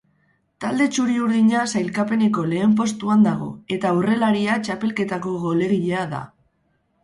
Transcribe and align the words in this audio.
Talde 0.63 0.85
txuri-urdina 0.95 1.65
sailkapeneko 1.73 2.47
lehen 2.55 2.73
postuan 2.81 3.27
dago 3.29 3.53
eta 3.77 3.93
aurrelaria 3.95 4.59
txapelketako 4.67 5.39
golegilea 5.47 6.11
da. 6.19 6.27